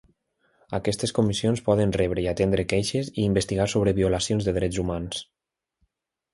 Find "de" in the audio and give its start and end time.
4.51-4.59